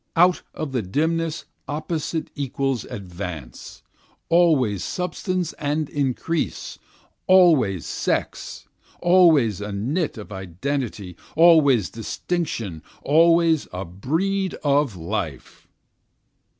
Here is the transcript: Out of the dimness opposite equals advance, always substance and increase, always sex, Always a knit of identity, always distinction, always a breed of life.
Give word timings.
Out 0.15 0.41
of 0.55 0.71
the 0.71 0.81
dimness 0.81 1.45
opposite 1.67 2.31
equals 2.33 2.85
advance, 2.85 3.83
always 4.29 4.83
substance 4.83 5.53
and 5.59 5.91
increase, 5.91 6.79
always 7.27 7.85
sex, 7.85 8.67
Always 8.99 9.61
a 9.61 9.71
knit 9.71 10.17
of 10.17 10.31
identity, 10.31 11.17
always 11.35 11.91
distinction, 11.91 12.81
always 13.03 13.67
a 13.71 13.85
breed 13.85 14.55
of 14.63 14.95
life. 14.95 15.67